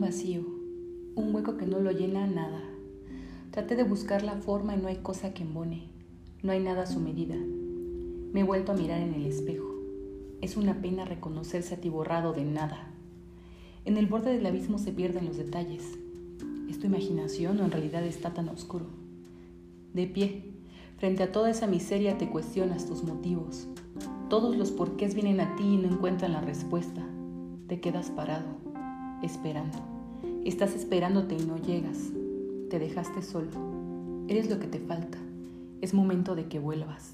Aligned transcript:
vacío, 0.00 0.42
un 1.16 1.34
hueco 1.34 1.56
que 1.56 1.66
no 1.66 1.80
lo 1.80 1.90
llena 1.90 2.26
nada. 2.26 2.62
Traté 3.50 3.74
de 3.74 3.82
buscar 3.82 4.22
la 4.22 4.36
forma 4.36 4.76
y 4.76 4.78
no 4.80 4.86
hay 4.86 4.98
cosa 4.98 5.34
que 5.34 5.42
embone, 5.42 5.88
no 6.42 6.52
hay 6.52 6.62
nada 6.62 6.82
a 6.82 6.86
su 6.86 7.00
medida. 7.00 7.34
Me 8.32 8.40
he 8.40 8.44
vuelto 8.44 8.70
a 8.70 8.76
mirar 8.76 9.00
en 9.00 9.12
el 9.12 9.26
espejo. 9.26 9.74
Es 10.40 10.56
una 10.56 10.80
pena 10.80 11.04
reconocerse 11.04 11.74
atiborrado 11.74 12.32
de 12.32 12.44
nada. 12.44 12.90
En 13.84 13.96
el 13.96 14.06
borde 14.06 14.32
del 14.32 14.46
abismo 14.46 14.78
se 14.78 14.92
pierden 14.92 15.26
los 15.26 15.36
detalles. 15.36 15.98
¿Es 16.70 16.78
tu 16.78 16.86
imaginación 16.86 17.58
o 17.60 17.64
en 17.64 17.72
realidad 17.72 18.04
está 18.04 18.34
tan 18.34 18.48
oscuro? 18.48 18.86
De 19.94 20.06
pie, 20.06 20.44
frente 20.98 21.24
a 21.24 21.32
toda 21.32 21.50
esa 21.50 21.66
miseria 21.66 22.18
te 22.18 22.28
cuestionas 22.28 22.86
tus 22.86 23.02
motivos. 23.02 23.66
Todos 24.28 24.56
los 24.56 24.70
porqués 24.70 25.14
vienen 25.14 25.40
a 25.40 25.56
ti 25.56 25.64
y 25.64 25.76
no 25.76 25.88
encuentran 25.88 26.32
la 26.32 26.40
respuesta. 26.40 27.04
Te 27.66 27.80
quedas 27.80 28.10
parado, 28.10 28.73
esperando. 29.24 29.78
Estás 30.44 30.74
esperándote 30.74 31.34
y 31.34 31.44
no 31.44 31.56
llegas. 31.56 31.98
Te 32.70 32.78
dejaste 32.78 33.22
solo. 33.22 33.48
Eres 34.28 34.50
lo 34.50 34.58
que 34.58 34.66
te 34.66 34.78
falta. 34.78 35.18
Es 35.80 35.94
momento 35.94 36.34
de 36.34 36.46
que 36.46 36.58
vuelvas. 36.58 37.12